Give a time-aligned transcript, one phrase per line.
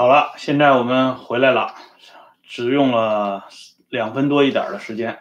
[0.00, 1.74] 好了，现在我们回来了，
[2.42, 3.44] 只用了
[3.90, 5.18] 两分多一点的时间，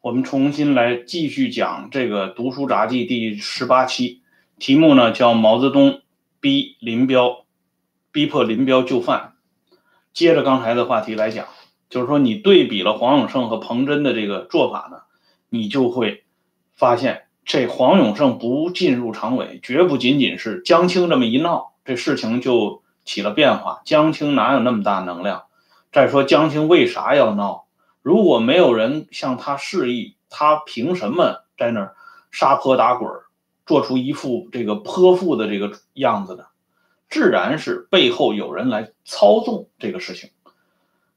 [0.00, 4.22] 我们重新来继续讲这个《读书杂记》第十八期，
[4.60, 6.02] 题目呢叫毛泽东
[6.38, 7.46] 逼林彪，
[8.12, 9.32] 逼迫林彪就范。
[10.12, 11.48] 接着刚才的话题来讲，
[11.90, 14.98] 就是说你对比了黄永胜和彭真的这个做法呢，
[15.48, 16.22] 你就会
[16.76, 22.84] 发现，这黄永胜不进入常委，绝不仅仅是江青这么一闹，这事情就。
[23.06, 25.44] 起了变化，江青哪有那么大能量？
[25.90, 27.64] 再说江青为啥要闹？
[28.02, 31.96] 如果没有人向他示意，他凭什么在那儿
[32.30, 33.10] 撒泼打滚，
[33.64, 36.44] 做出一副这个泼妇的这个样子呢？
[37.08, 40.30] 自然是背后有人来操纵这个事情。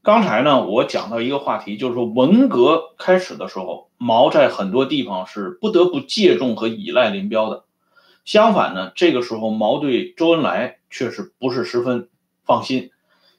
[0.02, 7.66] 刚才呢，我讲到一个话题，就是说文革开始的时候，毛在很多地方是不得不借重和依赖林彪的。
[8.24, 12.10] 相反呢，这个时候毛对周恩来确实不是十分
[12.44, 12.92] 放心，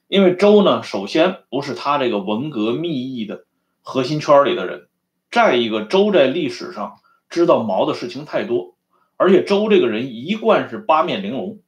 [0.09, 3.45] 因为周呢，首先不是他这个文革密议的
[3.83, 4.89] 核心圈里的人，
[5.31, 8.75] 再一个，周在历史上知道毛的事情太多，
[9.17, 11.61] 而且周这个人一贯是八面玲珑，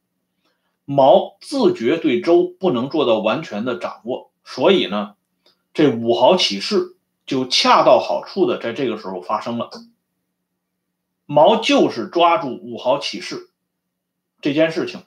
[0.85, 5.15] 毛自觉对周不能做到完全的掌握，所以呢，
[5.73, 6.95] 这五豪起事
[7.25, 9.69] 就恰到好处的在这个时候发生了。
[11.25, 13.49] 毛就是抓住五豪起事
[14.41, 15.01] 这件事情，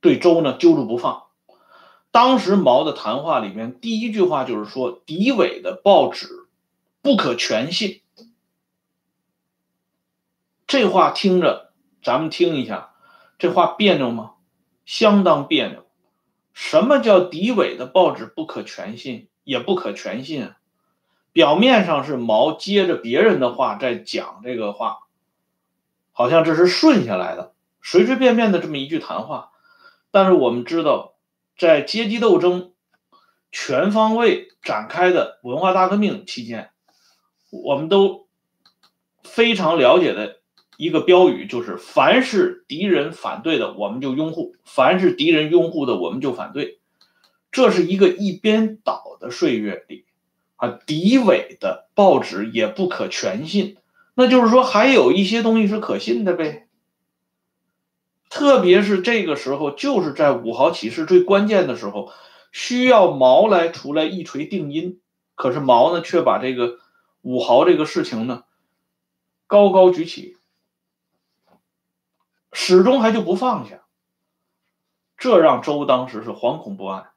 [0.00, 1.24] 对周呢揪住不放。
[2.10, 6.26] 当时毛的谈话里面第一句话就是说：“敌伪的报纸
[7.02, 8.00] 不可全信。”
[10.66, 12.94] 这话听着，咱们听一下，
[13.38, 14.32] 这话别扭吗？
[14.84, 15.86] 相当别扭。
[16.52, 19.28] 什么叫敌伪的报纸不可全信？
[19.44, 20.56] 也不可全信啊。
[21.32, 24.98] 表面上是毛接着别人的话在讲这个话，
[26.12, 29.47] 好像这是顺下来的，随随便便的这么一句谈话。
[30.10, 31.14] 但是我们知道，
[31.56, 32.72] 在阶级斗争
[33.50, 36.70] 全方位展开的文化大革命期间，
[37.50, 38.28] 我们都
[39.22, 40.40] 非常了解的
[40.76, 46.78] 一个标语就是：凡是敌人反对的，我们就拥护；凡是敌人拥护的，我们就反对。
[47.50, 50.04] 这是一个一边倒的岁月里。
[50.56, 53.76] 啊，敌伪的报纸也不可全信，
[54.14, 56.67] 那就是说还有一些东西是可信的呗。
[58.30, 62.12] 特别是这个时候，就是在五豪起事最关键的时候，
[62.52, 65.00] 需要毛来出来一锤定音。
[65.34, 66.78] 可是毛呢，却把这个
[67.22, 68.44] 五豪这个事情呢
[69.46, 70.36] 高高举起，
[72.52, 73.82] 始终还就不放下，
[75.16, 77.10] 这让周当时是惶恐不安。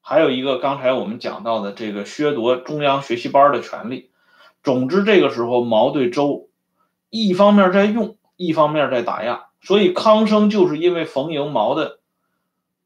[0.00, 4.10] 还有一个，刚才我们讲到的这个削夺中央学习班的权利。
[4.64, 6.48] 总之，这个时候毛对周
[7.10, 9.51] 一方面在用，一方面在打压。
[9.62, 12.00] 所以康生就是因为冯莹毛的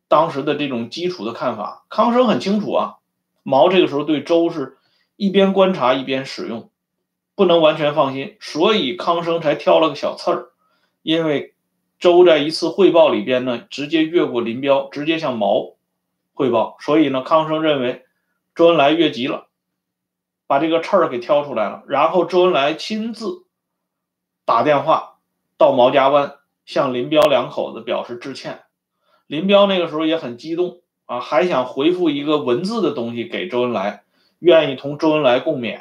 [0.08, 2.96] 当时的这种基础的看法，康生很清楚啊，
[3.42, 4.76] 毛这个时候对周是
[5.16, 6.70] 一边观察一边使用，
[7.34, 10.50] 不能完全放心，所以康生才挑了个小刺儿。
[11.02, 11.54] 因为
[11.98, 15.76] 周在一次汇报里边呢，直接越过林彪，直接向毛。
[16.34, 18.04] 汇报，所以呢，康生认为
[18.54, 19.46] 周恩来越级了，
[20.46, 21.82] 把这个刺儿给挑出来了。
[21.88, 23.46] 然后周恩来亲自
[24.44, 25.16] 打电话
[25.56, 26.34] 到毛家湾，
[26.66, 28.64] 向林彪两口子表示致歉。
[29.26, 34.02] 林彪那个时候也很激动啊，还想回复一个文字的东西给周恩来，
[34.40, 35.78] 愿意同周恩来共勉，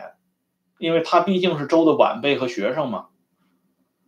[0.77, 3.07] 因为他毕竟是周的晚辈和学生嘛。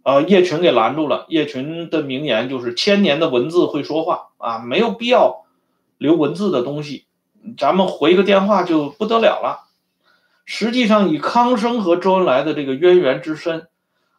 [0.04, 1.26] 啊，叶群给拦住了。
[1.28, 5.46] 叶群的名言就是“千年的文字会说话”，啊，没有必要。
[5.98, 7.08] 留文字的东西，
[7.58, 9.68] 咱们回个电话就不得了了。
[10.46, 13.68] 实际上，以康生和周恩来的这个渊源之深，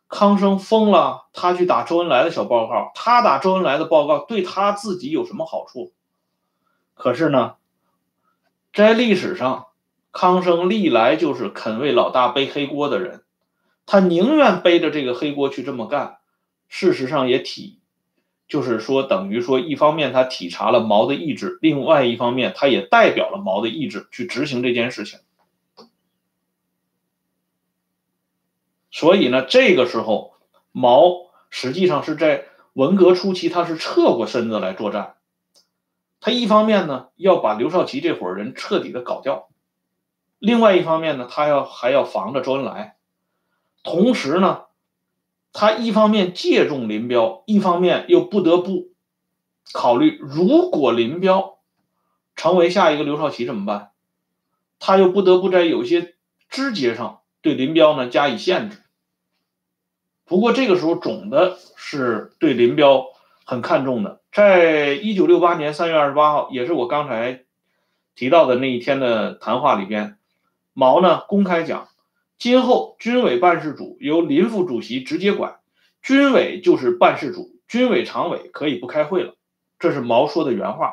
[0.08, 5.92] 康生疯了，他去打周恩来的小报告，他打周恩来的报告对他自己有什么好处？
[6.94, 7.54] 可是呢，
[8.72, 9.66] 在历史上，
[10.10, 13.22] 康生历来就是肯为老大背黑锅的人，
[13.86, 16.18] 他宁愿背着这个黑锅去这么干。
[16.68, 17.78] 事实上也体。
[18.48, 25.18] 就是说，等于说，一方面他体察了毛的意志，另外一方面他也代表了毛的意志去执行这件事情。
[28.90, 30.34] 所以呢，这个时候
[30.72, 35.16] 毛实际上是在文革初期，他是侧过身子来作战。
[36.20, 39.48] 他一方面呢要把刘少奇这伙人彻底的搞掉，
[40.38, 42.96] 另外一方面呢，他要还要防着周恩来，
[43.82, 44.62] 同时呢。
[45.50, 48.90] 他一方面借重林彪，一方面又不得不
[49.72, 51.58] 考虑，如果林彪
[52.36, 53.90] 成为下一个刘少奇怎么办？
[54.78, 56.16] 他又不得不在有些
[56.50, 58.82] 枝节上对林彪呢加以限制。
[60.26, 63.06] 不过这个时候总的是对林彪
[63.46, 64.20] 很看重的。
[64.30, 67.44] 在一九六八年三月二十八号，也是我刚才
[68.14, 70.18] 提到的那一天的谈话里边，
[70.74, 71.88] 毛呢公开讲，
[72.36, 75.60] 今后军委办事组由林副主席直接管，
[76.02, 79.34] 军委就是办事组，军委常委可以不开会了。
[79.78, 80.92] 这是毛说的原话，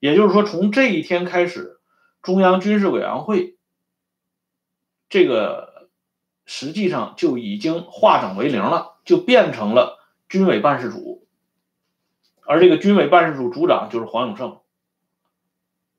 [0.00, 1.78] 也就是说，从这一天开始，
[2.22, 3.58] 中央军事委员会
[5.10, 5.71] 这个
[6.44, 9.98] 实际上就已经化整为零了，就变成了
[10.28, 11.26] 军委办事组，
[12.46, 14.58] 而这个军委办事组组长就是黄永胜，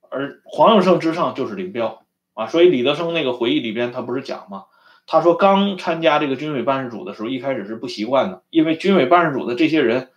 [0.10, 2.04] 而黄永胜之上就是林彪
[2.34, 4.66] 啊，所以李德生那个回忆里边他不是讲吗？
[5.06, 10.10] 他说刚参加这个军委办事组的时候，一开始是不习惯的，因为军委办事组的这些人。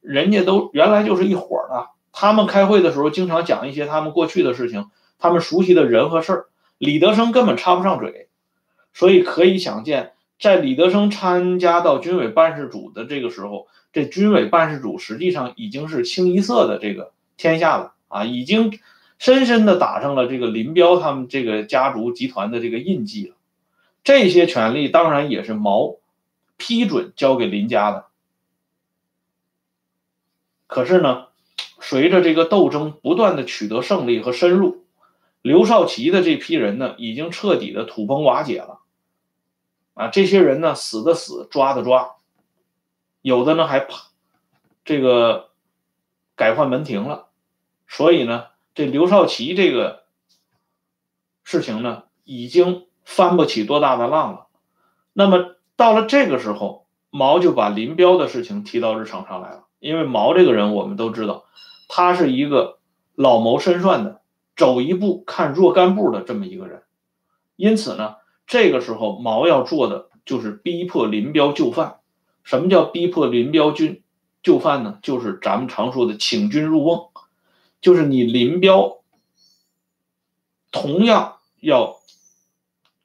[0.00, 4.86] 人家都原来就是一伙的，他们开会的时候经常讲一些他们过去的事情，
[5.18, 6.46] 他们熟悉的人和事儿。
[6.78, 8.28] 李德生根本插不上嘴，
[8.98, 18.80] 所以可以想见，在李德生参加到军委办事组的这个时候，这军委办事组实际上已经是清一色的这个天下了啊，已经
[19.20, 23.36] 深深的打上了这个林彪他们这个家族集团的这个印记了。
[24.02, 25.98] 这些权利当然也是毛
[26.56, 28.06] 批准交给林家的。
[30.66, 31.26] 可是呢，
[31.78, 34.82] 随着这个斗争不断的取得胜利和深入，
[35.40, 38.80] 刘少奇的这批人呢，已经彻底的土崩瓦解了。
[39.98, 42.18] 啊，这些人呢，死的死，抓的抓，
[43.20, 44.10] 有的呢还怕
[44.84, 45.50] 这个
[46.36, 47.26] 改换门庭了。
[47.88, 48.46] 所以呢，
[48.76, 50.04] 这刘少奇这个
[51.42, 54.46] 事情呢，已经翻不起多大的浪了。
[55.12, 59.64] 那么到了这个时候，毛就把林彪的事情提到日程上来了。
[59.80, 61.46] 因为毛这个人，我们都知道，
[61.88, 62.78] 他是一个
[63.16, 64.20] 老谋深算的，
[64.54, 66.84] 走一步看若干步的这么一个人。
[67.56, 68.14] 因此呢，
[68.48, 72.00] 这个时候毛要做的就是逼迫林彪就范。
[72.42, 74.02] 什么叫逼迫林彪军
[74.42, 74.98] 就范呢？
[75.02, 77.10] 就是咱们常说的请君入瓮，
[77.80, 79.02] 就是你林彪
[80.72, 82.00] 同样要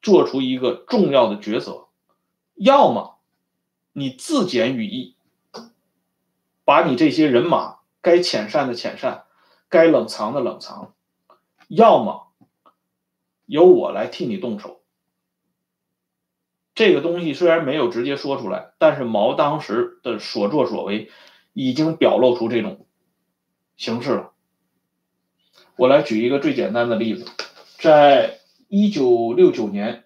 [0.01, 1.87] 做出一个重要的抉择，
[2.55, 3.17] 要么
[3.91, 5.15] 你自检羽翼。
[6.65, 9.25] 把你这些人马该遣散的遣散，
[9.67, 10.93] 该冷藏的冷藏，
[11.67, 12.31] 要么
[13.45, 14.79] 由我来替你动手。
[16.75, 21.11] 这个东西虽然没有直接说出来，但是毛当时的所作所为
[21.53, 22.85] 已经表露出这种
[23.77, 24.31] 形式了。
[25.75, 27.25] 我来举一个最简单的例子，
[27.79, 30.05] 在一九六九年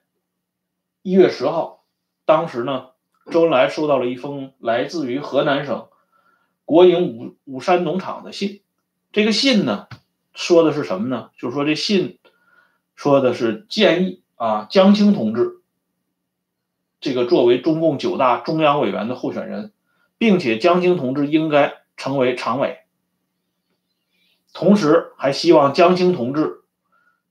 [1.02, 1.86] 一月十号，
[2.26, 2.88] 当时呢，
[3.32, 5.88] 周恩来收到了一封来自于河南省。
[6.66, 8.60] 国营武武山农场的信，
[9.14, 9.88] 这个信呢，
[10.34, 11.30] 说的是什么呢？
[11.38, 12.20] 就是说这信
[12.94, 15.57] 说的是建议啊，江青同志
[17.08, 19.72] 这个作为中共九大中央委员的候选人，
[20.18, 22.80] 并且江青同志应该成为常委，
[24.52, 26.64] 同时还希望江青同志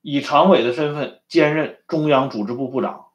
[0.01, 3.09] 以常委的身份兼任中央组织部部长。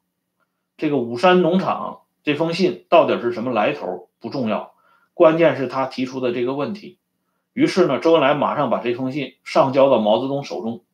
[0.76, 4.72] 这个武山农场这封信到底是什么来头不重要。
[5.14, 7.00] 关键是他提出的这个问题，
[7.54, 10.84] 于是呢，周恩来马上把这封信上交到毛泽东手中，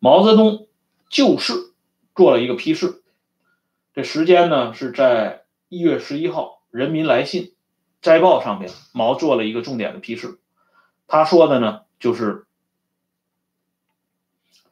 [0.00, 0.66] 毛泽东
[1.08, 1.54] 就是
[2.14, 3.02] 做了一个批示。
[3.98, 7.42] 这时间呢是在一月十一号，《人民来信》
[8.00, 10.38] 摘报上面，毛做了一个重点的批示。
[11.08, 12.46] 他说的呢就是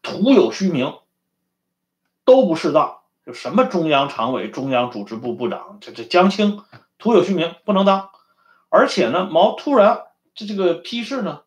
[0.00, 0.95] 徒有虚名，
[2.25, 3.00] 都不适当。
[3.26, 6.62] 就什么中央常委、中央组织部部长，这这江青
[6.97, 8.11] 徒有虚名，不能当。
[8.68, 10.04] 而且呢，毛突然
[10.37, 11.42] 这这个批示呢，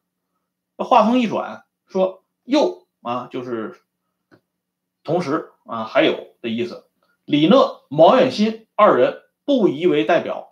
[0.75, 3.79] 话锋一转，说又啊，就是
[5.05, 6.88] 同时啊，还有的意思，
[7.29, 10.49] 李讷、毛远新二人不宜为代表，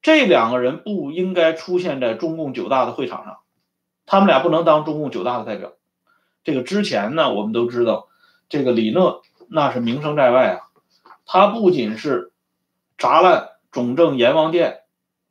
[0.00, 3.40] 这两个人不应该出现在中共九大的会场上，
[4.06, 5.72] 他们俩不能当中共九大的代表。
[6.44, 8.08] 这个之前呢，我们都知道，
[8.48, 10.60] 这个李讷那是名声在外啊，
[11.26, 12.32] 他不仅是
[12.96, 14.78] 砸烂总政阎王殿。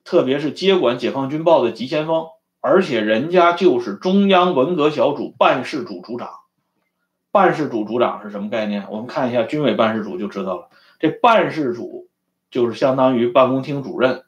[0.04, 2.28] 特别是接管《解放军报》的急先锋，
[2.60, 6.41] 而且人家就是中央文革小组办事组组长。
[7.32, 8.86] 办事组组长是什么概念？
[8.90, 10.70] 我们看一下军委办事组就知道了。
[11.00, 12.10] 这办事组
[12.50, 14.26] 就是相当于办公厅主任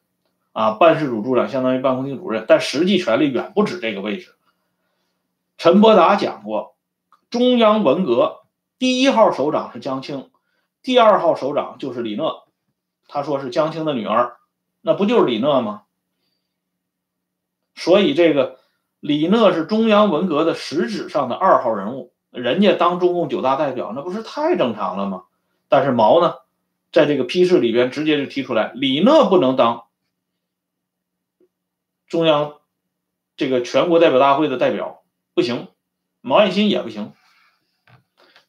[0.54, 4.36] 啊，办事组组长相当于办公厅主任，但实际权力远不止这个位置。
[5.58, 6.76] 陈伯达讲过，
[7.30, 8.42] 中央文革
[8.80, 10.30] 第一号首长是江青，
[10.82, 12.46] 第二号首长就是李讷。
[13.08, 14.38] 他说是江青的女儿。
[14.86, 15.84] 那不就是李讷吗？
[17.76, 18.60] 所以这个
[19.00, 25.24] 李讷是中央文革的实质上的二号人物，人家当中共九大代表，那不是太正常了吗？
[25.70, 26.36] 但是毛呢，
[26.92, 29.84] 在这个批示里边直接就提出来，李讷不能当
[32.08, 32.56] 中央
[33.38, 35.68] 这个全国代表大会的代表不行，
[36.22, 37.14] 毛岸新也不行。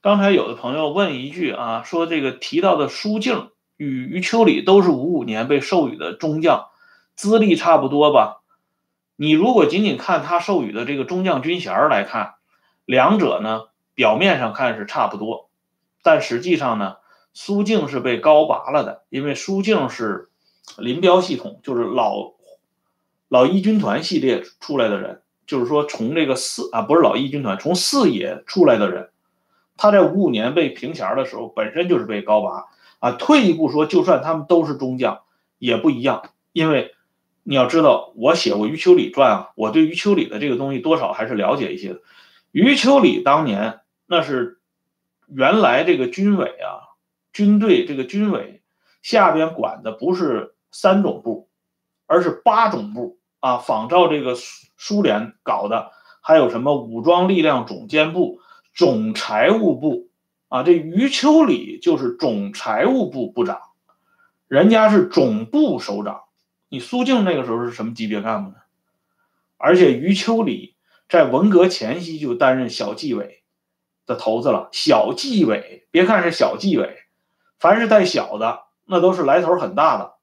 [0.01, 6.67] 刚才有的朋友问一句啊，说这个提到的舒静与余秋里都是五五年被授予的中将，
[7.15, 8.41] 资历差不多吧？
[9.17, 12.35] 你如果仅仅看他授予的这个中将军衔来看，
[12.85, 15.49] 两者呢表面上看是差不多，
[16.03, 16.97] 但实际上呢，
[17.33, 20.29] 苏静是被高拔了的，因为苏静是
[20.79, 22.33] 林彪系统，就是老
[23.29, 29.11] 老一军团系列出来的人，就是说从这个四啊不是老一军团，从四野出来的人。
[29.77, 32.67] 他在五五年被评衔的时候，本身就是被高拔
[33.01, 33.13] 啊。
[33.13, 35.23] 退一步说，就算他们都是中将，
[35.59, 36.95] 也不一样，因为
[37.43, 42.01] 你要知道，我写过余秋里传啊，我对余秋里的这个东西多少还是了解一些的。
[42.53, 44.61] 余秋里当年那是
[45.27, 46.97] 原来这个军委啊，
[47.33, 48.63] 军队这个军委
[49.03, 51.49] 下边管的不是三种部，
[52.07, 58.41] 而是八种部啊，仿照这个苏苏联搞的，还有什么武装力量总监部。
[58.77, 60.09] 总财务部
[60.49, 63.61] 啊，这余秋里就是总财务部部长，
[64.49, 66.23] 人家是总部首长。
[66.69, 68.57] 你苏静那个时候是什么级别干部呢？
[69.59, 70.75] 而且余秋里
[71.09, 73.44] 在文革前夕就担任小纪委
[74.07, 74.69] 的头子了。
[74.73, 76.99] 小纪委，别看是小纪委，
[77.59, 80.15] 凡是带小的，那都是来头很大的。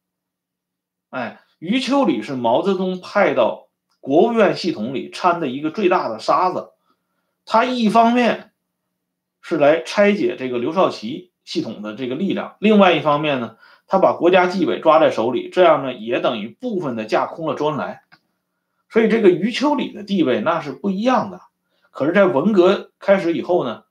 [1.10, 3.68] 哎，余秋里是毛泽东派到
[4.00, 6.72] 国务院系统里掺的一个最大的沙子。
[7.46, 8.52] 他一方面
[9.42, 13.58] 是来拆解这个刘少奇系统的这个力量，另外一方面呢，
[13.88, 18.04] 他把国家纪委抓在手里，这样呢也等于部分的架空了周恩来，
[18.90, 21.42] 所以这个余秋里的地位那是不一样的。
[21.92, 23.84] 可是，在文革开始以后呢，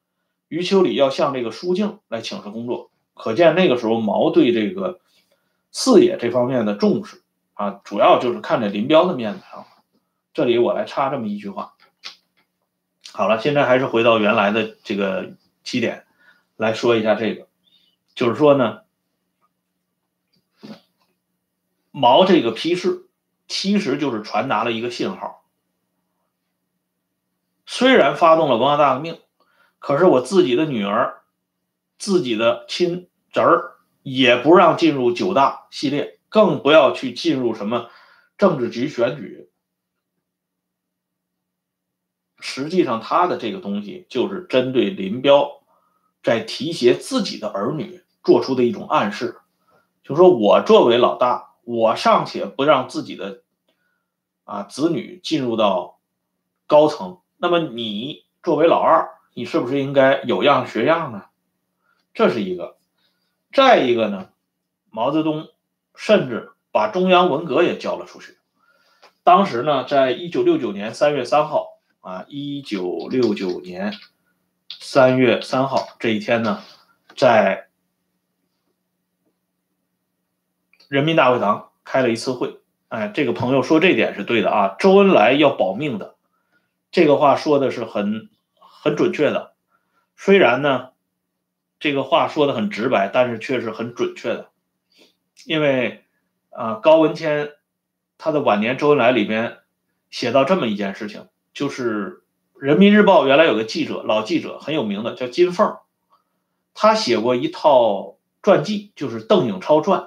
[0.48, 5.00] 余秋里要向这个舒静来请示工作，可见那个时候毛对这个
[5.70, 9.66] 四野这方面的重视啊，主要就是看在林彪的面子上。
[10.32, 11.74] 这里我来插这么一句话。
[13.12, 16.06] 好了，现在还是回到原来的这个起点
[16.56, 17.48] 来说一下这个，
[18.14, 18.80] 就是说呢，
[21.90, 23.08] 毛这个批示
[23.46, 25.39] 其实就是传达了一个信号。
[27.80, 29.18] 虽然发动了文化大革命，
[29.78, 31.22] 可是我自己的女儿、
[31.98, 37.88] 自己的亲侄儿也不让进入九大系列，更不要去进入什么
[38.36, 39.48] 政治局选举。
[42.38, 45.62] 实际上，他的这个东西就是针对林彪
[46.22, 49.40] 在提携自己的儿女做出的一种暗示，
[50.04, 53.42] 就说我作为老大，我尚且不让自己的
[54.44, 55.98] 啊子女进入到
[56.66, 61.24] 高层，那么你作为老二，你是不是应该有样学样呢？
[62.14, 62.76] 这是一个。
[63.52, 64.28] 再一个呢，
[64.90, 65.48] 毛泽东
[65.96, 68.38] 甚至把中央文革也交了出去。
[69.24, 71.68] 当时呢，在一九六九年三月三号。
[72.02, 73.92] 啊，一九六九年
[74.80, 76.62] 三月三号这一天呢，
[77.14, 77.68] 在
[80.88, 82.58] 人民大会堂开了一次会。
[82.88, 86.14] 哎，这个朋友说这点是对的啊，周恩来要保命的，
[86.90, 88.28] 这个话说的是很
[88.58, 89.54] 很准确的。
[90.16, 90.90] 虽然呢，
[91.78, 94.50] 这个话说的很直白，但是却是很准确的。
[95.46, 96.04] 因为
[96.50, 97.52] 啊，高文谦
[98.18, 99.58] 他的晚年周恩来里边
[100.10, 101.28] 写到这么一件事情。
[101.54, 102.22] 就是
[102.60, 105.78] 《人民日报》原来有个记者，老记者很有名的，叫金凤，
[106.74, 110.00] 他写过一套传记，就是《邓颖超传》。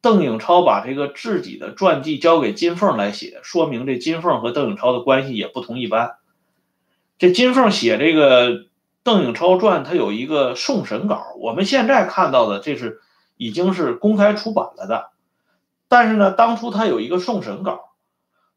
[0.00, 6.16] 邓颖超把这个自己的传记交给金凤来写，说明这金凤和邓颖超的关系也不同一般。
[7.18, 8.50] 这金凤写这个
[9.02, 13.00] 《邓颖超传》，他有一个送审稿，我们现在看到的这是
[13.36, 15.10] 已经是公开出版了的，
[15.88, 17.86] 但是呢，当初他有一个送审稿。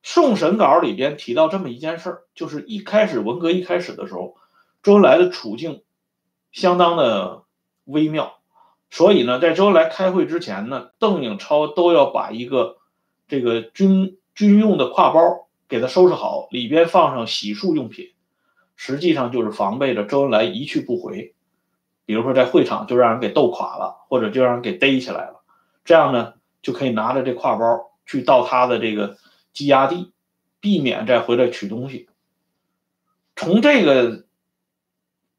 [0.04, 4.36] 送审稿里边提到这么一件事儿，就是一开始文革一开始的时候，
[4.82, 5.84] 周恩来的处境
[6.52, 7.44] 相当的
[7.86, 8.41] 微妙，
[8.92, 12.78] 所以呢，在周恩来开会之前呢，邓颖超都要把一个
[13.28, 18.12] 这个军军用的挎包给他收拾好，里边放上洗漱用品，
[18.76, 21.34] 实际上就是防备着周恩来一去不回，
[22.06, 25.42] 比如说在会场就让人给斗垮了，或者就让人给逮起来了，
[25.84, 29.18] 这样呢就可以拿着这挎包去到他的这个。
[29.54, 30.14] 羁押地，
[30.62, 32.08] 避免再回来取东西。
[33.36, 34.24] 从这个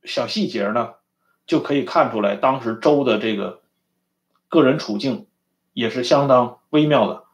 [0.05, 0.97] 小细节呢，
[1.47, 3.61] 就可以看出来，当时周的这个
[4.49, 5.27] 个人处境
[5.73, 7.25] 也是相当微妙的。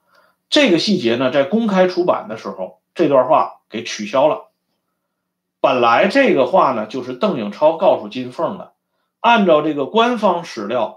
[0.51, 4.51] 这个细节呢，在公开出版的时候，这段话给取消了。
[5.61, 8.73] 本来这个话呢，就是邓颖超告诉金凤的，
[9.21, 10.97] 按照这个官方史料。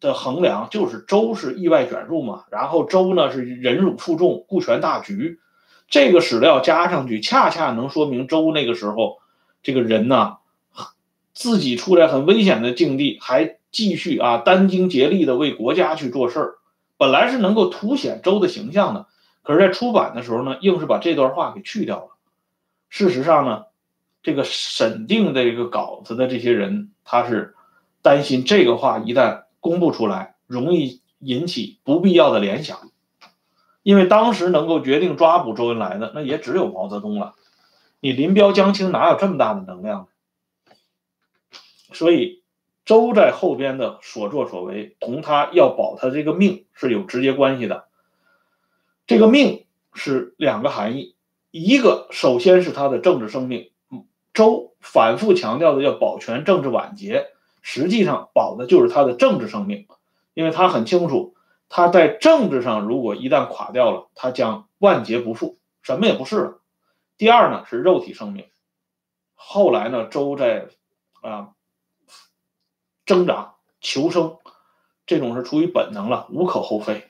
[0.00, 5.38] 的衡量就是周是意外卷入嘛，然后周呢是忍辱负重顾全大局，
[5.86, 9.18] 这个史料加上去，恰恰能说明周那个时候
[9.62, 10.38] 这个人呢，
[11.34, 16.54] 自己处在很危险的境地，还继续啊殚精竭力的为国家去做事儿。
[16.96, 19.06] 本来是能够凸显周的形象的，
[19.42, 22.08] 可是，在出版的时候呢，硬是把这段话给去掉了。
[22.88, 23.64] 事实上呢，
[24.22, 27.54] 这个审定这个稿子的这些人，他是
[28.02, 32.78] 担心这个话一旦公布出来，容易引起不必要的联想。
[33.82, 37.34] 因为当时能够决定抓捕周恩来的，那也只有毛泽东了。
[37.98, 40.06] 你林彪、江青哪有这么大的能量呢？
[41.92, 42.42] 所以，
[42.84, 47.86] 周在后边的所作所为，同他要保他这个命是有直接关系的。
[49.06, 51.16] 这个命是两个含义，
[51.50, 53.70] 一个首先是他的政治生命。
[54.32, 57.26] 周反复强调的要保全政治晚节，
[57.60, 59.86] 实际上保的就是他的政治生命，
[60.32, 61.34] 因为他很清楚。
[61.68, 66.60] 他在政治上如果一旦垮掉了，他将万劫不复，什么也不是了。
[67.16, 68.46] 第二呢是肉体生命，
[69.34, 70.68] 后来呢周在
[71.20, 71.50] 啊
[73.04, 74.36] 挣扎求生，
[75.06, 77.04] 这种是出于本能了，无可厚非。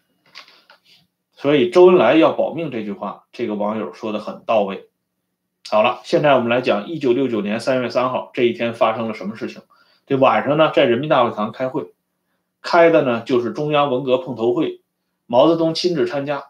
[1.35, 4.89] 所以周恩来要保命这句话，这个网友说的很到位。
[5.69, 9.63] 好了，现在我们来讲一九六九年三月三号这一天发生了什么事情。
[10.07, 11.93] 这晚上呢在人民大会堂开会。
[12.61, 14.81] 开的呢就是中央文革碰头会，
[15.27, 16.45] 毛泽东亲自参加，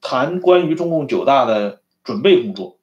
[0.00, 2.76] 谈关于中共九大的准备工作。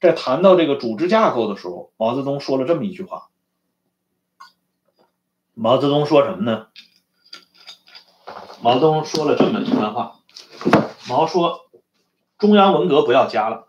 [0.00, 3.28] 在谈到这个组织架构的时候，毛泽东说了这么一句话。
[5.62, 6.68] 毛泽东说什么呢？
[8.62, 10.16] 毛泽东说了这么一番话。
[11.06, 11.66] 毛说
[12.38, 13.68] ：“中央文革不要加了，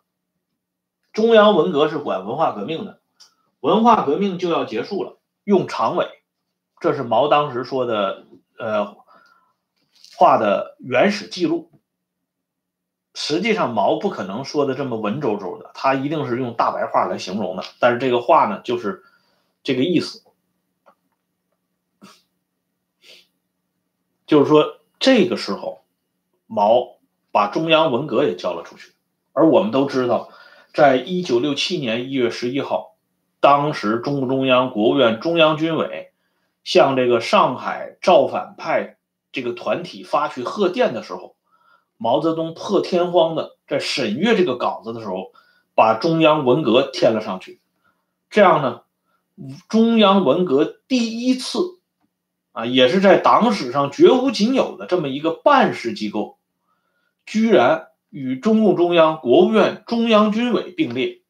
[1.12, 3.02] 中央文革是管文化革命的，
[3.60, 6.08] 文化革命就要结束了，用常委。”
[6.80, 8.24] 这是毛当时说的。
[8.58, 8.96] 呃，
[10.16, 11.72] 话的原始记录，
[13.16, 17.64] 实际上毛不可能说的这么文绉绉的，他一定是用大白话来形容的。
[17.80, 19.04] 但是这个话呢，就是
[19.64, 20.24] 这个意思，
[24.32, 25.82] 就是说这个时候，
[26.48, 26.96] 毛
[27.34, 28.94] 把中央文革也交了出去。
[29.34, 30.30] 而我们都知道，
[30.74, 32.96] 在一九六七年一月十一号，
[33.42, 36.14] 当时中共中央、国务院、中央军委。
[36.64, 38.96] 向这个上海造反派
[39.34, 41.36] 这个团体发去贺电的时候，
[41.98, 45.34] 毛泽东破天荒的在审阅这个稿子的时候，
[45.76, 47.60] 把中央文革添了上去。
[48.30, 48.84] 这样呢，
[49.68, 51.81] 中央文革第一次
[52.52, 56.38] 啊，也是在党史上绝无仅有的这么一个办事机构，
[57.26, 61.22] 居然与中共中央、国务院、中央军委并列。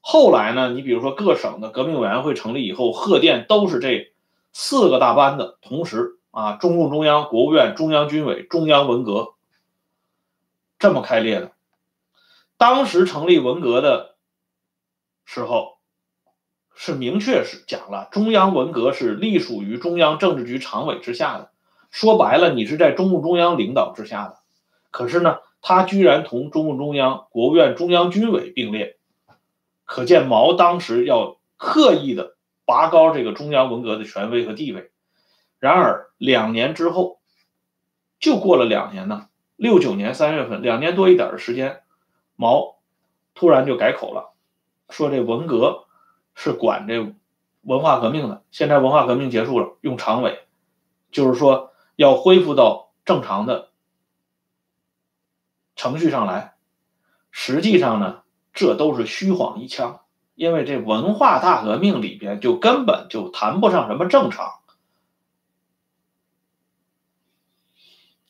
[0.00, 4.12] 后来呢，你比如说各省的革命委员会成立以后，贺电都是这。
[4.52, 9.34] 四个大班子同时啊，中共中央、国务院、中央军委、中央文革，
[10.78, 11.52] 这么开列的。
[12.56, 14.16] 当时成立文革的
[15.26, 15.75] 时候，
[16.76, 21.50] 是明确是讲了，中央文革是隶属于中央政治局常委之下的。
[21.90, 24.36] 说白了，你是在中共中央领导之下的。
[24.92, 28.96] 可是呢，他居然同中共中央、国务院、中央军委并列，
[29.84, 32.36] 可见毛当时要刻意的。
[32.68, 34.90] 拔高这个中央文革的权威和地位，
[35.60, 37.20] 然而两年之后，
[38.18, 41.82] 就过了两年呢，六九年三月份，两年多一点的时间，
[42.34, 42.78] 毛
[43.36, 44.32] 突然就改口了，
[44.90, 45.84] 说这文革
[46.36, 47.12] 是管这
[47.62, 50.46] 文化革命的，现在文化革命结束了，用常委，
[51.10, 53.70] 就是说要恢复到正常的
[55.74, 56.54] 程序上来，
[57.32, 58.22] 实际上呢，
[58.52, 60.02] 这都是虚晃一枪。
[60.36, 64.60] 因为这文化大革命里边就根本就谈不上什么正常，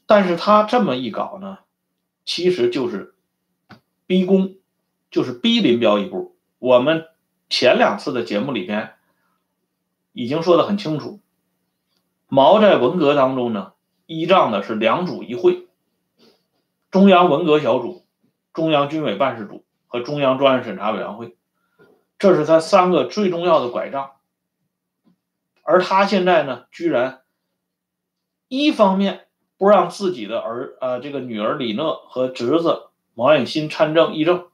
[0.06, 1.58] 但是他这么一搞呢，
[2.24, 3.16] 其实就是
[4.06, 4.54] 逼宫，
[5.10, 6.36] 就是逼林彪一步。
[6.60, 7.08] 我们
[7.48, 8.94] 前两次的节目里边
[10.12, 11.20] 已经说的很清楚，
[12.28, 13.72] 毛在文革当中呢，
[14.06, 15.68] 依仗的是两组一会，
[16.90, 18.04] 中央文革小组、
[18.52, 21.36] 中央军委办事组和中央专案审查委员会。
[22.18, 24.12] 这是他三个最重要的拐杖，
[25.62, 27.20] 而他现在呢，居然
[28.48, 29.26] 一方面
[29.58, 34.46] 不让自己的儿呃这个女儿李讷和侄子毛远新参政议政，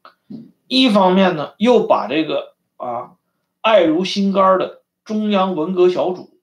[0.66, 2.51] 一方面呢又把这个
[2.86, 3.16] 啊
[3.60, 6.38] 爱如心肝的中央文革小组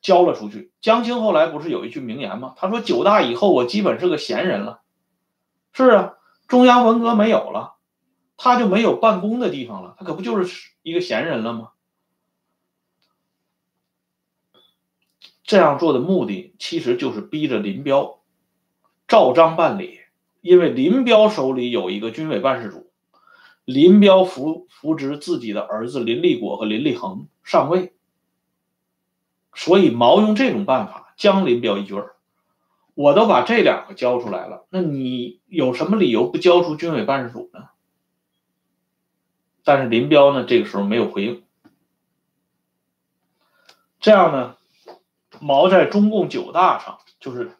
[0.00, 0.72] 交了出去。
[0.80, 2.54] 江青后来不是有一句名言吗？
[2.56, 4.80] 他说：“九大以后，我基本是个闲人了。”
[5.72, 6.14] 是啊，
[6.48, 7.74] 中央文革没有了。
[8.38, 11.70] 他就没有办公的地方了，他可不就是一个闲人了吗？
[15.42, 18.20] 这样做的目的其实就是逼着林彪
[19.08, 20.00] 照章办理，
[20.42, 22.85] 因为林彪手里有一个军委办事组，
[23.66, 27.92] 林彪扶扶植自己的儿子林立果和林立恒上位，
[29.54, 32.14] 所以毛用这种办法将林彪一军儿。
[32.94, 37.68] 我都把这两个交出来了，那你有什么理由不交出军委办事组呢？
[39.64, 41.42] 但是林彪呢，这个时候没有回应。
[43.98, 44.56] 这样呢，
[45.40, 47.50] 毛在中共九大上，就是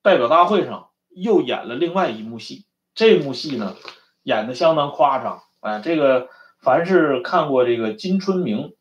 [0.00, 2.64] 代表大会上，又演了另外一幕戏。
[2.94, 3.74] 这幕戏呢，
[4.24, 5.44] 演的相当夸张。
[5.60, 8.74] 哎，这个凡是看过这个金春明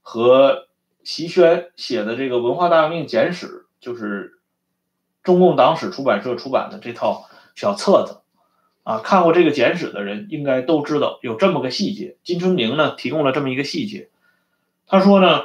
[0.00, 0.68] 和
[1.02, 3.46] 席轩写的这个《文化大革命简史》，
[3.80, 4.36] 就是。
[5.22, 8.22] 中共党史出版社出版的这套小册子，
[8.84, 12.16] 啊，看过这个简史的人应该都知道有这么个细节。
[12.24, 14.08] 金春明呢提供了这么一个细节，
[14.86, 15.42] 他说呢，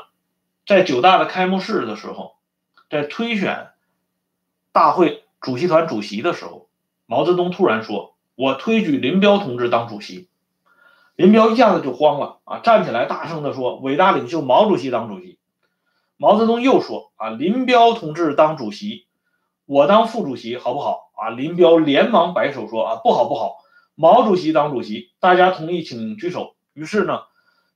[0.65, 2.37] 在九大的开幕式的时候，
[2.89, 3.71] 在推选
[4.71, 6.69] 大会主席团主席的时候，
[7.05, 10.29] 毛泽东突然说：“我推举林彪同志当主席。”
[11.15, 15.39] 林彪一下子就慌了啊，站起来大声地说：“伟大领袖毛主席当主席。”
[16.17, 19.05] 毛泽东又说：“啊，林彪同志当主席。”
[19.65, 21.29] 我当副主席好不好啊？
[21.31, 23.55] 林彪连忙摆手说啊，不好不好，
[23.95, 26.55] 毛主席当主席，大家同意请举手。
[26.73, 27.21] 于是呢，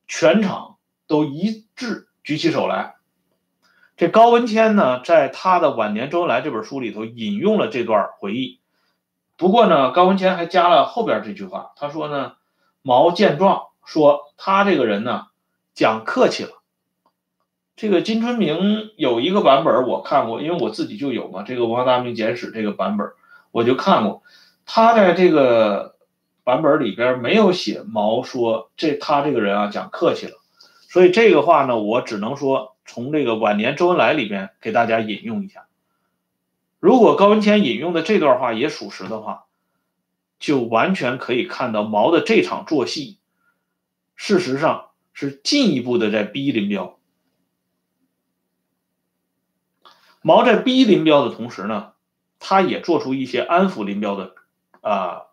[0.07, 0.75] 全场
[1.07, 2.95] 都一致举起手来。
[3.97, 8.58] 这高文谦呢，在他的《晚年周恩来》这本书里头引用了这段回忆。
[9.39, 12.33] 不过呢，高文谦还加了后边这句话，他说呢，
[12.81, 15.27] 毛见状说他这个人呢，
[15.73, 16.51] 讲客气了。
[17.77, 21.43] 这个金春明有一个版本我看过，因为我自己就有嘛。
[21.43, 23.07] 这个《文化大革命简史》这个版本
[23.51, 24.23] 我就看过，
[24.65, 25.95] 他在这个
[26.43, 30.33] 版本里边没有写毛说这他这个人啊讲客气了，
[30.89, 35.65] 所以这个话呢，我只能说从这个晚年周恩来里边给大家引用一下。
[36.79, 39.45] 如果高文谦引用的这段话也属实的话，
[40.39, 43.19] 就完全可以看到毛的这场做戏，
[44.15, 46.97] 事实上是进一步的在逼林彪。
[50.21, 51.93] 毛在逼林彪的同时呢，
[52.39, 54.35] 他也做出一些安抚林彪的
[54.81, 55.23] 啊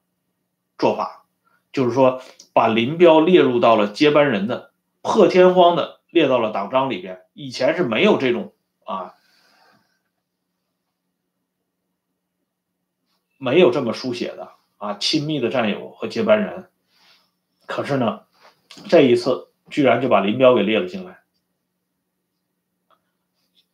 [0.78, 1.26] 做法，
[1.72, 7.22] 就是说把林彪列入到了接班人的破天荒的列到了党章里边。
[7.32, 8.54] 以前是没有这种
[8.84, 9.15] 啊，
[13.38, 16.70] 没有这么书写的啊，亲密的战友和接班人。
[17.66, 18.22] 可是呢，
[18.88, 21.22] 这一次居然就把林彪给列了进来。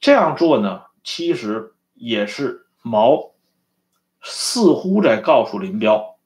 [0.01, 0.87] 这样做呢？
[1.05, 3.33] 其实也是毛
[4.20, 6.16] 似乎在告诉林彪，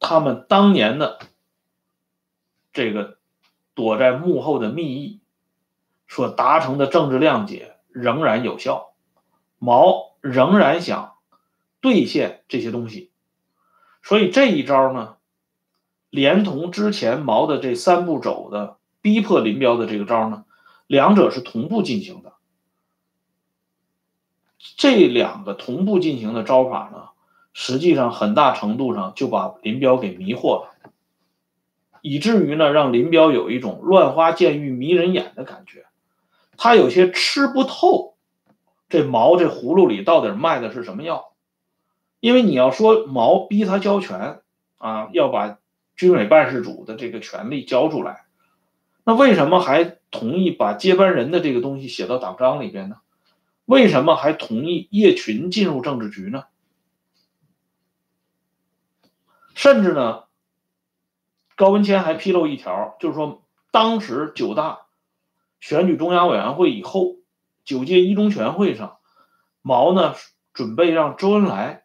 [0.00, 1.20] 他们当年的
[2.72, 3.18] 这个
[3.74, 5.20] 躲在幕后的密议
[6.08, 8.87] 所达成的政治谅解仍然有效，
[9.58, 11.14] 毛仍然想
[11.80, 13.10] 兑现这些东西，
[14.02, 15.16] 所以这一招呢，
[16.10, 20.44] 连同之前毛的这三步走的逼迫林彪的这个招呢。
[20.86, 22.32] 两者是同步进行的，
[24.78, 27.10] 这两个同步进行的招法呢，
[27.52, 30.70] 实际上很大程度上就把林彪给迷惑了，
[32.00, 35.84] 以至于呢，让林彪有一种乱花渐欲迷人眼的感觉，
[36.56, 38.07] 他有些吃不透
[38.88, 41.32] 这毛这葫芦里到底卖的是什么药，
[42.20, 44.40] 因为你要说毛逼他交权
[44.78, 45.58] 啊，要把
[45.96, 48.24] 军委办事组的这个权利交出来。
[49.04, 52.96] 那为什么还同意把接班人的这个东西写到党章里边呢？
[53.64, 56.44] 为什么还同意叶群进入政治局呢？
[59.54, 60.24] 甚至呢，
[61.56, 64.86] 高文谦还披露一条，就是说，当时九大
[65.60, 67.16] 选举中央委员会以后，
[67.68, 68.96] 九届一中全会上，
[69.60, 70.14] 毛呢
[70.54, 71.84] 准备让周恩来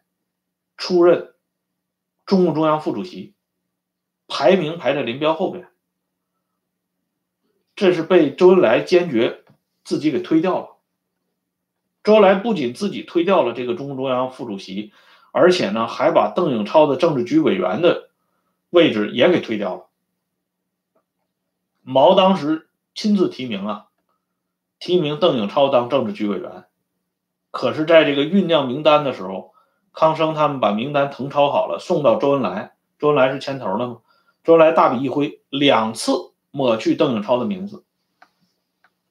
[0.78, 1.34] 出任
[2.24, 3.34] 中共中央副主席，
[4.26, 5.68] 排名排在林彪后边。
[7.76, 9.44] 这是被周恩来坚决
[9.84, 10.68] 自己给推掉了。
[12.02, 14.90] 周恩来不仅自己推掉了这个中共中央副主席，
[15.32, 18.08] 而且呢，还把邓颖超的政治局委员的
[18.70, 19.86] 位置也给推掉了。
[21.82, 23.88] 毛当时亲自提名啊，
[24.78, 26.64] 提名邓颖超当政治局委员。
[27.50, 29.52] 可是，在这个酝酿名单的时候，
[29.92, 33.98] 康生他们把名单誊抄好了，送到周恩来，周恩来是牵头的嘛？
[34.42, 36.32] 周恩来大笔一挥，两次。
[36.56, 37.84] 抹去邓颖超的名字，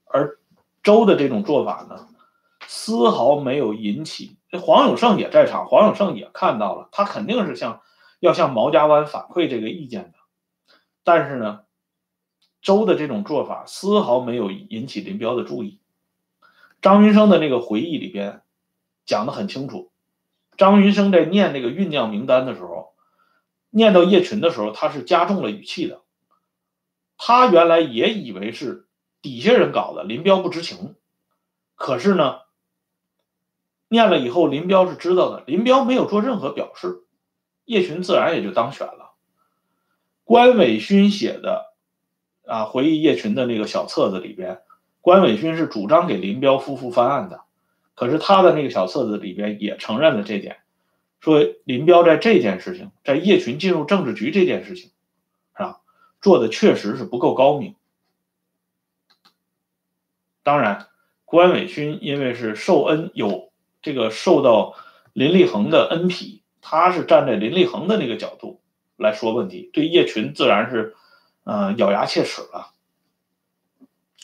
[0.05, 0.39] 而
[0.81, 2.07] 周的这种做法呢，
[2.67, 4.37] 丝毫没有引起。
[4.49, 7.81] 这黄永胜也在场，黄永胜也看到了，他肯定是向
[8.21, 10.13] 要向毛家湾反馈这个意见的。
[11.03, 11.62] 但是呢，
[12.63, 15.79] 周的这种做法丝毫没有引起林彪的注意。
[16.81, 18.41] 张云生的那个回忆里边
[19.05, 19.91] 讲的很清楚，
[20.57, 22.93] 张云生在念那个酝酿名单的时候，
[23.69, 26.01] 念到叶群的时候，他是加重了语气的。
[27.17, 28.87] 他原来也以为是
[29.21, 30.95] 底下人搞的，林彪不知情。
[31.75, 32.41] 可是呢，
[33.87, 37.03] 念了以后，林彪是知道的，林彪没有做任何表示，
[37.65, 39.13] 叶群自然也就当选了。
[40.23, 41.72] 关伟勋写的
[42.45, 44.59] 啊回忆叶群的那个小册子里边，
[45.01, 47.41] 关伟勋是主张给林彪夫妇翻案的。
[47.95, 50.57] 可是他的那个小册子里边也承认了这点，
[51.19, 54.89] 说林彪在这件事情，在叶群进入政治局这件事情，
[55.55, 55.81] 是吧，
[56.21, 57.75] 做的确实是不够高明。
[60.41, 60.87] 当然，
[61.23, 63.51] 关伟勋因为是受恩有
[63.81, 64.75] 这个受到
[65.13, 68.59] 林立恒的恩庇，他是站在林立恒的那个角度
[68.97, 70.95] 来说问题，对叶群自然是，
[71.43, 72.73] 呃，咬牙切齿了。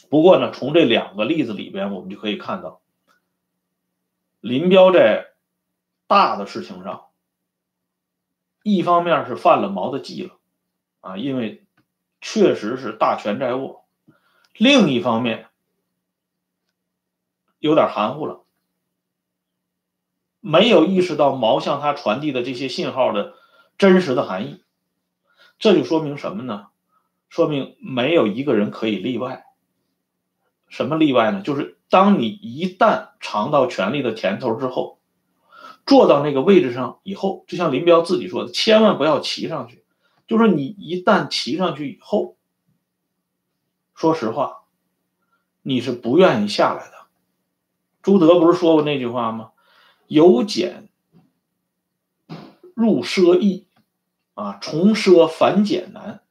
[0.09, 2.81] 不过呢，从这两个例子里边，我们就可以看到。
[4.39, 5.33] 林彪在
[6.07, 7.07] 大的事情上，
[8.63, 10.37] 一方面是犯了毛的忌了，
[11.01, 11.65] 啊，因为
[12.21, 13.83] 确实是大权在握；
[14.53, 15.49] 另一方面
[17.59, 18.45] 有点含糊了，
[20.39, 23.35] 没有意识到毛向他传递的这些信号的
[23.77, 24.63] 真实的含义。
[25.59, 26.68] 这就说明什么呢？
[27.29, 29.45] 说明没有一个人可以例外。
[30.67, 31.41] 什么例外呢？
[31.41, 31.77] 就是。
[31.91, 34.99] 当你一旦尝到权力的甜头之后，
[35.87, 39.83] 坐到那个位置上以后，就像林彪自己说的，千万不要骑上去。
[40.27, 42.37] 就是你一旦骑上去以后，
[43.95, 44.65] 说实话，
[45.63, 47.07] 你是不愿意下来的。
[48.03, 49.49] 朱德不是说过那句话吗？
[50.05, 50.89] 由俭
[52.75, 53.65] 入奢易，
[54.35, 56.21] 啊，从奢反俭难。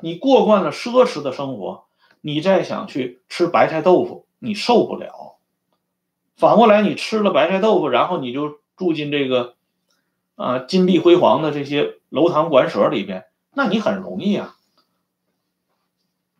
[0.00, 1.84] 你过惯了奢侈的生活，
[2.20, 4.26] 你再想去吃白菜豆腐。
[4.38, 5.38] 你受不了，
[6.36, 9.54] 反过来你吃了白菜豆腐，然后你就住进这个
[10.34, 14.54] 啊金碧辉煌的这些楼堂馆舍里边，那你很容易啊。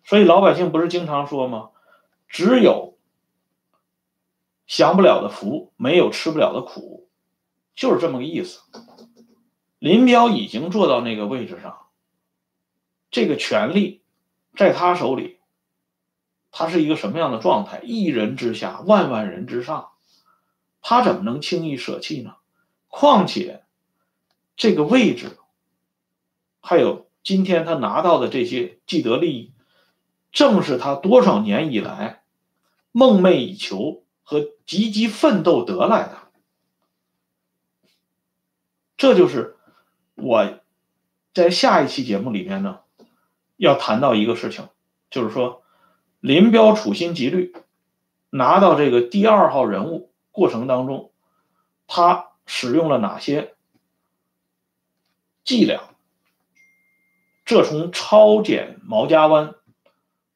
[0.05, 1.71] 所以老百姓不是经常说吗？
[2.29, 2.99] 只有
[4.67, 7.09] 享不了的福，没有吃不了的苦，
[7.75, 8.61] 就是这么个意思。
[9.79, 11.86] 林彪已经坐到那个位置上，
[13.17, 14.03] 这个权力
[14.57, 15.39] 在他手里。
[16.51, 17.81] 他是一个什么样的状态？
[17.83, 19.93] 一人之下，万万人之上，
[20.83, 22.37] 他怎么能轻易舍弃呢？
[22.89, 23.65] 况且，
[24.55, 25.39] 这个位置，
[26.61, 29.53] 还有今天他拿到的这些既得利益，
[30.31, 32.23] 正是他多少年以来
[32.93, 36.19] 梦寐以求和积极奋斗得来的。
[38.99, 39.57] 这就是
[40.17, 40.61] 我
[41.33, 42.81] 在下一期节目里面呢，
[43.57, 44.69] 要谈到一个事情，
[45.11, 45.63] 就是说。
[46.21, 47.55] 林彪处心积虑
[48.31, 51.13] 拿到这个第二号人物过程当中，
[51.87, 53.55] 他使用了哪些
[55.45, 55.91] 伎俩？
[57.45, 59.55] 这从抄检毛家湾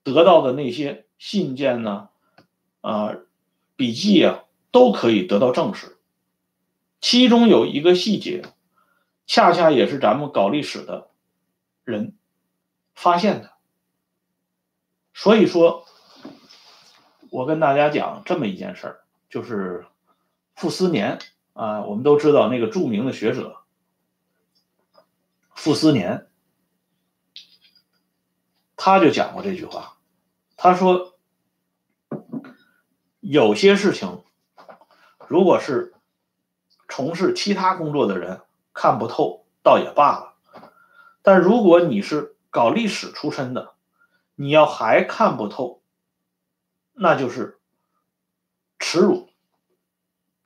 [0.04, 2.10] 得到的那些信件呢，
[2.82, 3.16] 啊，
[3.74, 5.98] 笔记啊，都可以得到证实。
[7.00, 8.42] 其中有一个细节，
[9.26, 11.08] 恰恰也是咱们搞历史的
[11.82, 12.14] 人
[13.00, 13.50] 发现的。
[15.14, 15.86] 所以说，
[17.30, 19.86] 我跟大家讲这么一件事儿，就是
[20.54, 21.18] 傅斯年
[21.54, 23.56] 啊，我们都知道那个著名的学者
[25.54, 26.28] 傅斯年，
[28.76, 29.96] 他就讲过这句话，
[30.58, 31.14] 他说
[33.20, 34.22] 有些事情，
[35.26, 35.94] 如果是
[36.86, 38.42] 从事其他工作的人
[38.74, 40.34] 看不透，倒也罢了，
[41.22, 43.74] 但如果你是搞历史出身的，
[44.34, 45.82] 你要还看不透，
[46.92, 47.60] 那就是
[48.78, 49.30] 耻辱。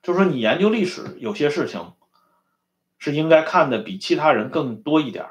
[0.03, 1.95] 就是说你研究历史，有些事情
[2.99, 5.27] 是应该看的比其他人更多一点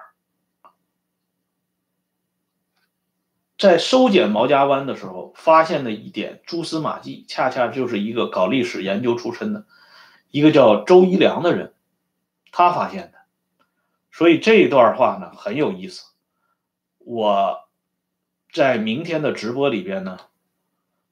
[3.56, 9.68] 在收捡毛家湾的时候，发现的一点蛛丝马迹，恰恰就是一个搞历史研究出身的
[10.32, 11.74] 一个叫周一良的人，
[12.52, 13.20] 他发现的。
[14.12, 16.13] 所以这一段话呢很有意思，
[17.04, 17.62] 我。
[18.54, 20.20] 在明天的直播里边呢，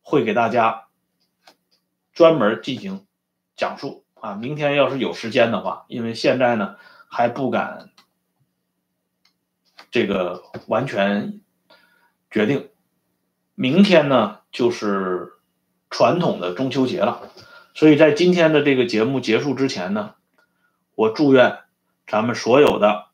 [0.03, 0.85] 会给大家
[2.13, 3.07] 专门进行
[3.55, 4.35] 讲述啊。
[4.35, 6.75] 明天要是有时间的话，因为现在呢
[7.09, 7.89] 还不敢
[9.89, 11.41] 这个完全
[12.29, 12.69] 决定。
[13.55, 15.33] 明天呢就是
[15.89, 17.27] 传统的中秋节了，
[17.73, 20.13] 所以在今天的这个节目结束之前呢，
[20.93, 21.57] 我祝愿
[22.05, 23.07] 咱们所有的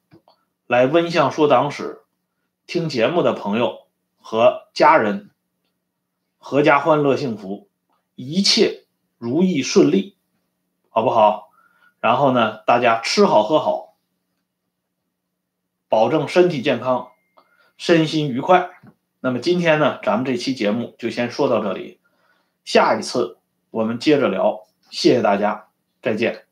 [0.66, 2.02] 来温相说党史
[2.68, 3.88] 听节目的朋友。
[4.20, 5.30] 和家人
[6.38, 7.70] 阖家欢乐幸福，
[8.16, 8.84] 一切
[9.18, 10.18] 如意顺利，
[10.90, 11.50] 好不好？
[12.02, 12.18] 然后。
[12.18, 13.96] 然后呢，大家吃好喝好，
[15.90, 17.10] 保证身体健康，
[17.78, 18.70] 身心愉快。
[19.20, 22.00] 那么今天呢，咱们这期节目就先说到这里，
[22.64, 23.40] 下一次
[23.72, 24.68] 我们接着聊。
[24.90, 25.68] 谢谢大家，
[26.02, 26.47] 再见。